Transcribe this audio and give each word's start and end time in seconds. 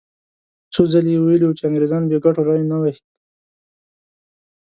څو 0.73 0.81
ځلې 0.93 1.11
یې 1.15 1.21
ویلي 1.21 1.45
وو 1.47 1.57
چې 1.57 1.63
انګریزان 1.67 2.03
بې 2.09 2.17
ګټو 2.25 2.41
ری 2.47 2.63
نه 2.71 2.77
وهي. 2.79 3.01